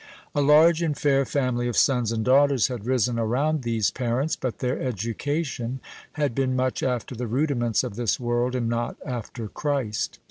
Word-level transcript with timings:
A 0.33 0.41
large 0.41 0.81
and 0.81 0.97
fair 0.97 1.25
family 1.25 1.67
of 1.67 1.77
sons 1.77 2.11
and 2.11 2.25
daughters 2.25 2.69
had 2.69 2.87
risen 2.87 3.19
around 3.19 3.61
these 3.61 3.91
parents; 3.91 4.35
but 4.35 4.57
their 4.57 4.79
education 4.81 5.79
had 6.13 6.33
been 6.33 6.55
much 6.55 6.81
after 6.81 7.13
the 7.13 7.27
rudiments 7.27 7.83
of 7.83 7.95
this 7.95 8.19
world, 8.19 8.55
and 8.55 8.67
not 8.67 8.97
after 9.05 9.47
Christ. 9.47 10.17